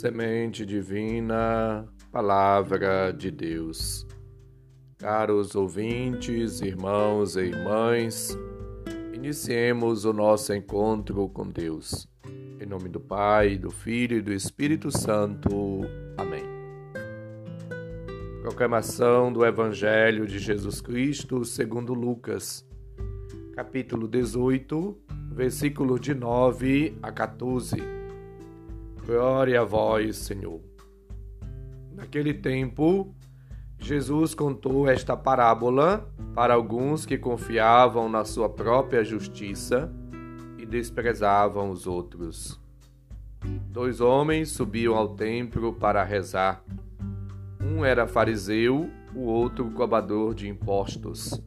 [0.00, 4.06] Semente divina, Palavra de Deus.
[4.96, 8.34] Caros ouvintes, irmãos e irmãs,
[9.12, 12.08] iniciemos o nosso encontro com Deus.
[12.58, 15.82] Em nome do Pai, do Filho e do Espírito Santo.
[16.16, 16.44] Amém.
[18.40, 22.66] Proclamação do Evangelho de Jesus Cristo segundo Lucas,
[23.54, 24.96] capítulo 18,
[25.30, 27.99] versículo de 9 a 14.
[29.10, 30.60] Glória a vós, Senhor.
[31.92, 33.12] Naquele tempo,
[33.76, 39.92] Jesus contou esta parábola para alguns que confiavam na sua própria justiça
[40.56, 42.60] e desprezavam os outros.
[43.66, 46.62] Dois homens subiam ao templo para rezar.
[47.60, 51.42] Um era fariseu, o outro cobrador de impostos.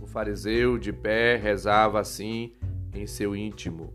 [0.00, 2.52] O fariseu, de pé, rezava assim
[2.94, 3.92] em seu íntimo: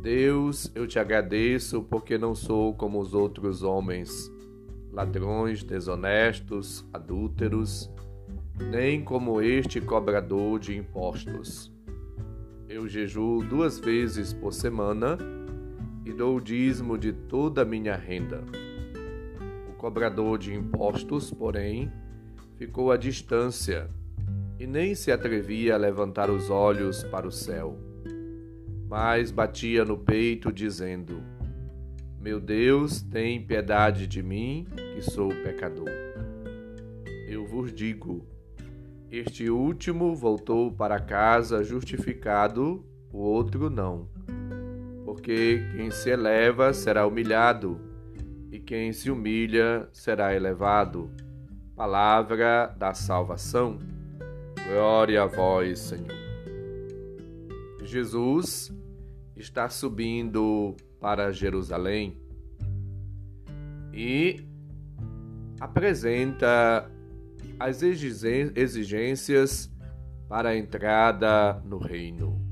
[0.00, 4.32] Deus, eu te agradeço porque não sou como os outros homens,
[4.92, 7.90] ladrões, desonestos, adúlteros,
[8.70, 11.72] nem como este cobrador de impostos.
[12.68, 15.18] Eu jejuo duas vezes por semana
[16.04, 18.44] e dou o dízimo de toda a minha renda.
[19.68, 21.90] O cobrador de impostos, porém,
[22.56, 23.90] ficou à distância
[24.60, 27.87] e nem se atrevia a levantar os olhos para o céu
[28.88, 31.22] mas batia no peito, dizendo:
[32.20, 35.90] Meu Deus, tem piedade de mim, que sou pecador.
[37.28, 38.26] Eu vos digo:
[39.10, 44.06] este último voltou para casa justificado, o outro não.
[45.02, 47.80] Porque quem se eleva será humilhado,
[48.52, 51.10] e quem se humilha será elevado.
[51.74, 53.78] Palavra da salvação.
[54.68, 56.28] Glória a vós, Senhor.
[57.82, 58.70] Jesus
[59.38, 62.20] está subindo para Jerusalém
[63.94, 64.44] e
[65.60, 66.90] apresenta
[67.58, 69.72] as exigências
[70.28, 72.44] para a entrada no reino.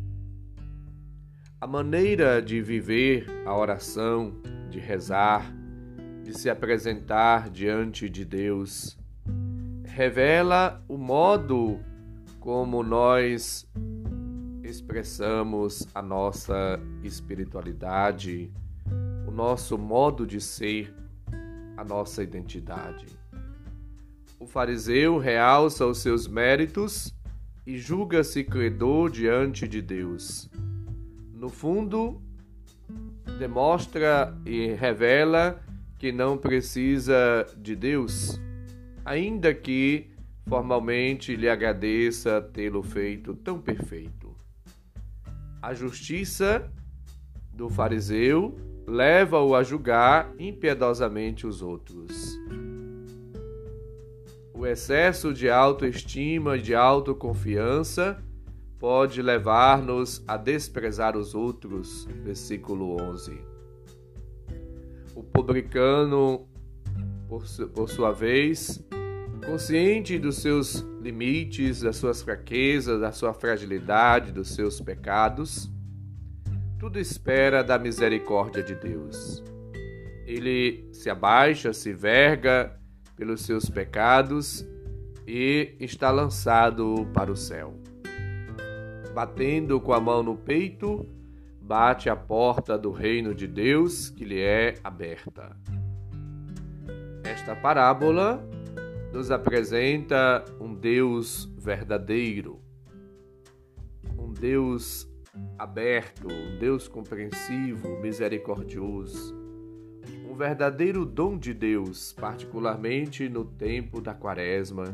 [1.60, 4.34] A maneira de viver a oração,
[4.70, 5.52] de rezar,
[6.22, 8.98] de se apresentar diante de Deus,
[9.84, 11.80] revela o modo
[12.40, 13.66] como nós
[14.66, 18.50] expressamos a nossa espiritualidade,
[19.26, 20.94] o nosso modo de ser,
[21.76, 23.06] a nossa identidade.
[24.38, 27.14] O fariseu realça os seus méritos
[27.66, 30.50] e julga-se credor diante de Deus.
[31.32, 32.20] No fundo,
[33.38, 35.62] demonstra e revela
[35.98, 38.40] que não precisa de Deus,
[39.04, 40.10] ainda que
[40.48, 44.25] formalmente lhe agradeça tê-lo feito tão perfeito.
[45.66, 46.70] A justiça
[47.52, 48.56] do fariseu
[48.86, 52.38] leva-o a julgar impiedosamente os outros.
[54.54, 58.22] O excesso de autoestima e de autoconfiança
[58.78, 62.04] pode levar-nos a desprezar os outros.
[62.22, 63.36] Versículo 11.
[65.16, 66.46] O publicano,
[67.28, 67.44] por,
[67.88, 68.86] sua vez,
[69.46, 75.70] consciente dos seus limites, das suas fraquezas, da sua fragilidade, dos seus pecados,
[76.80, 79.42] tudo espera da misericórdia de Deus.
[80.26, 82.76] Ele se abaixa, se verga
[83.14, 84.66] pelos seus pecados
[85.26, 87.72] e está lançado para o céu.
[89.14, 91.06] Batendo com a mão no peito,
[91.62, 95.56] bate a porta do reino de Deus que lhe é aberta.
[97.22, 98.44] Esta parábola
[99.16, 102.60] nos apresenta um Deus verdadeiro,
[104.18, 105.10] um Deus
[105.58, 109.34] aberto, um Deus compreensivo, misericordioso,
[110.30, 114.84] um verdadeiro dom de Deus, particularmente no tempo da Quaresma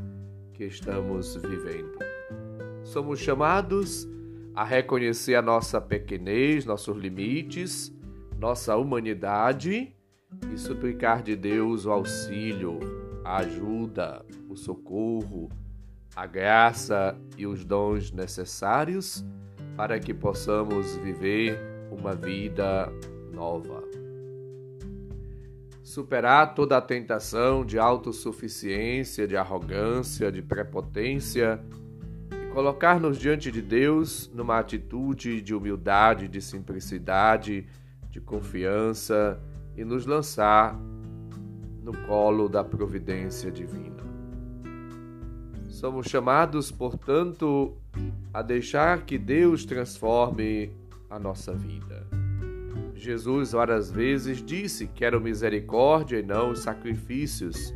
[0.55, 1.99] que estamos vivendo.
[2.85, 4.09] Somos chamados
[4.55, 7.93] a reconhecer a nossa pequenez, nossos limites,
[8.39, 9.93] nossa humanidade
[10.53, 15.49] e suplicar de Deus o auxílio, a ajuda, o socorro,
[16.15, 19.25] a graça e os dons necessários
[19.77, 21.59] para que possamos viver
[21.91, 22.93] uma vida
[23.33, 23.83] nova.
[25.83, 31.61] Superar toda a tentação de autossuficiência, de arrogância, de prepotência
[32.31, 37.67] e colocar-nos diante de Deus numa atitude de humildade, de simplicidade,
[38.11, 39.41] de confiança
[39.77, 40.79] e nos lançar
[41.83, 44.03] no colo da providência divina.
[45.69, 47.77] Somos chamados, portanto,
[48.33, 50.71] a deixar que Deus transforme
[51.11, 52.07] a nossa vida.
[52.95, 57.75] Jesus várias vezes disse: Quero misericórdia e não sacrifícios.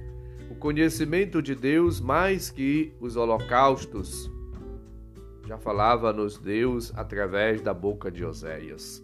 [0.49, 4.31] O conhecimento de Deus mais que os holocaustos.
[5.47, 9.03] Já falava-nos Deus através da boca de Oséias.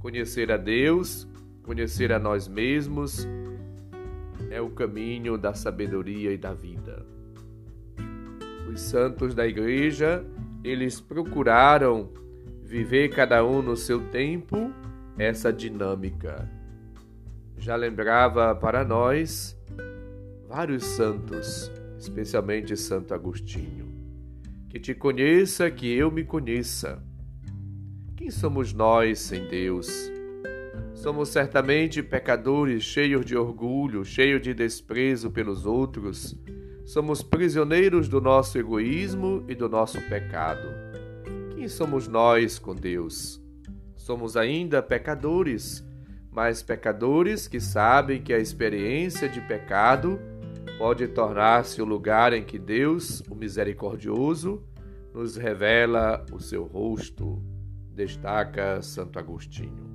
[0.00, 1.28] Conhecer a Deus,
[1.62, 3.26] conhecer a nós mesmos,
[4.50, 7.04] é o caminho da sabedoria e da vida.
[8.68, 10.24] Os santos da igreja,
[10.64, 12.10] eles procuraram
[12.62, 14.72] viver cada um no seu tempo
[15.18, 16.50] essa dinâmica.
[17.56, 19.56] Já lembrava para nós
[20.48, 23.86] vários santos, especialmente Santo Agostinho.
[24.68, 27.02] Que te conheça, que eu me conheça.
[28.16, 30.15] Quem somos nós sem Deus?
[30.96, 36.34] Somos certamente pecadores cheios de orgulho, cheios de desprezo pelos outros.
[36.86, 40.66] Somos prisioneiros do nosso egoísmo e do nosso pecado.
[41.54, 43.40] Quem somos nós com Deus?
[43.94, 45.86] Somos ainda pecadores,
[46.32, 50.18] mas pecadores que sabem que a experiência de pecado
[50.78, 54.64] pode tornar-se o lugar em que Deus, o misericordioso,
[55.12, 57.42] nos revela o seu rosto,
[57.94, 59.85] destaca Santo Agostinho.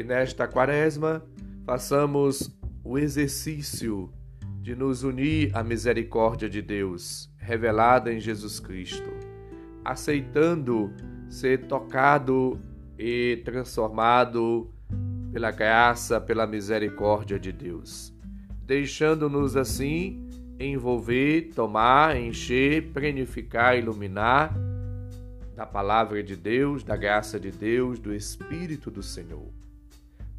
[0.00, 1.22] Que nesta quaresma
[1.66, 4.10] façamos o exercício
[4.62, 9.10] de nos unir à misericórdia de Deus, revelada em Jesus Cristo,
[9.84, 10.90] aceitando
[11.28, 12.58] ser tocado
[12.98, 14.72] e transformado
[15.30, 18.10] pela graça, pela misericórdia de Deus,
[18.64, 20.26] deixando-nos assim
[20.58, 24.56] envolver, tomar, encher, plenificar, iluminar
[25.54, 29.59] da palavra de Deus, da graça de Deus, do Espírito do Senhor,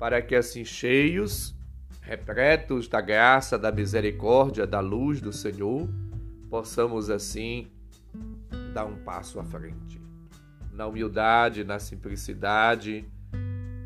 [0.02, 1.56] para que assim cheios,
[2.02, 5.88] repletos da graça, da misericórdia, da luz do Senhor,
[6.50, 7.68] possamos assim
[8.74, 10.02] dar um passo à frente.
[10.74, 13.06] Na humildade, na simplicidade,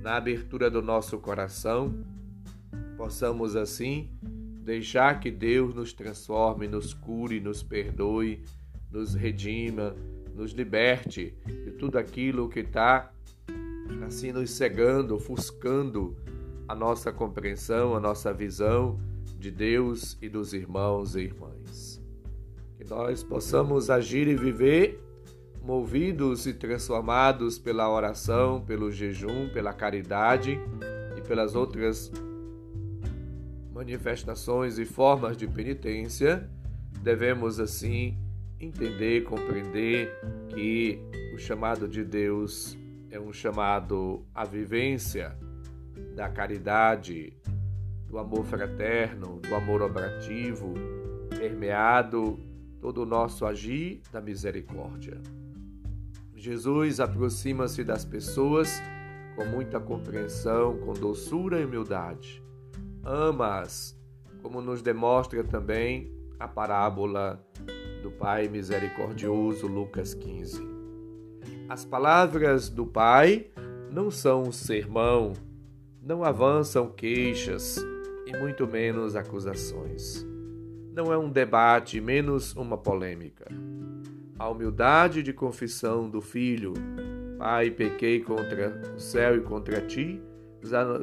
[0.01, 1.93] na abertura do nosso coração,
[2.95, 4.09] possamos assim
[4.63, 8.41] deixar que Deus nos transforme, nos cure, nos perdoe,
[8.89, 9.93] nos redima,
[10.33, 13.11] nos liberte de tudo aquilo que está
[14.05, 16.15] assim nos cegando, ofuscando
[16.67, 18.99] a nossa compreensão, a nossa visão
[19.37, 22.01] de Deus e dos irmãos e irmãs.
[22.77, 25.01] Que nós possamos agir e viver
[25.61, 30.59] movidos e transformados pela oração, pelo jejum, pela caridade
[31.17, 32.11] e pelas outras
[33.73, 36.49] manifestações e formas de penitência,
[37.01, 38.17] devemos assim
[38.59, 40.09] entender, compreender
[40.47, 40.99] que
[41.33, 42.77] o chamado de Deus
[43.09, 45.37] é um chamado à vivência
[46.15, 47.37] da caridade,
[48.07, 50.73] do amor fraterno, do amor obrativo,
[51.29, 52.39] permeado
[52.79, 55.21] todo o nosso agir da misericórdia.
[56.35, 58.81] Jesus aproxima-se das pessoas
[59.35, 62.43] com muita compreensão, com doçura e humildade.
[63.03, 63.97] Ama-as,
[64.41, 67.43] como nos demonstra também a parábola
[68.01, 70.74] do Pai misericordioso, Lucas 15.
[71.67, 73.47] As palavras do Pai
[73.91, 75.33] não são um sermão,
[76.01, 77.77] não avançam queixas
[78.25, 80.25] e muito menos acusações.
[80.93, 83.45] Não é um debate, menos uma polêmica
[84.37, 86.73] a humildade de confissão do filho:
[87.37, 90.21] Pai, pequei contra o céu e contra ti,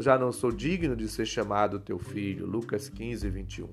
[0.00, 2.46] já não sou digno de ser chamado teu filho.
[2.46, 3.68] Lucas 15, 21.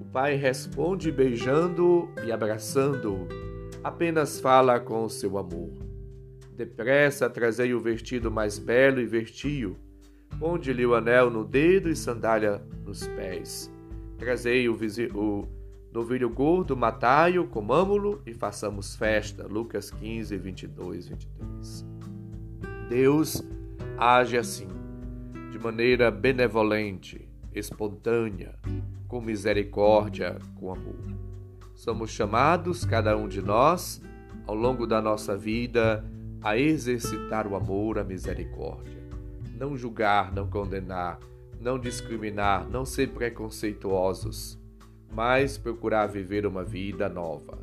[0.00, 3.26] O pai responde beijando e abraçando-o,
[3.82, 5.70] apenas fala com o seu amor.
[6.64, 9.76] Depressa trazei o vestido mais belo e vestiu,
[10.38, 13.68] ponde-lhe o anel no dedo e sandália nos pés.
[14.16, 14.78] Trazei o,
[15.12, 15.48] o
[15.92, 19.44] Novilho gordo, matai-o, comamo-lo e façamos festa.
[19.48, 21.86] Lucas 15, 22, 23.
[22.88, 23.42] Deus
[23.98, 24.68] age assim,
[25.50, 28.54] de maneira benevolente, espontânea,
[29.08, 31.12] com misericórdia, com amor.
[31.74, 34.00] Somos chamados, cada um de nós,
[34.46, 36.04] ao longo da nossa vida,
[36.42, 39.02] a exercitar o amor, a misericórdia.
[39.58, 41.18] Não julgar, não condenar,
[41.60, 44.60] não discriminar, não ser preconceituosos
[45.14, 47.58] mas procurar viver uma vida nova,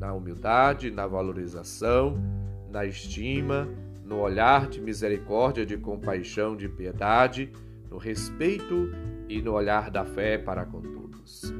[0.00, 2.18] na humildade, na valorização,
[2.70, 3.68] na estima,
[4.04, 7.52] no olhar de misericórdia, de compaixão, de piedade,
[7.90, 8.90] no respeito
[9.28, 11.54] e no olhar da fé para com todos.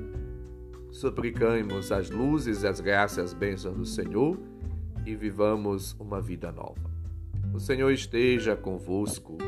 [0.90, 4.38] Suplicamos as luzes e as graças as bênçãos do Senhor
[5.06, 6.90] e vivamos uma vida nova.
[7.52, 9.38] O Senhor esteja convosco,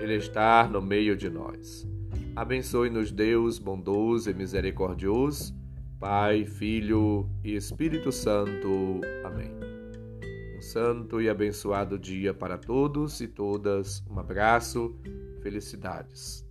[0.00, 1.86] Ele está no meio de nós.
[2.34, 5.54] Abençoe-nos, Deus bondoso e misericordioso,
[6.00, 9.00] Pai, Filho e Espírito Santo.
[9.24, 9.50] Amém.
[10.56, 14.02] Um santo e abençoado dia para todos e todas.
[14.10, 14.96] Um abraço,
[15.42, 16.43] felicidades.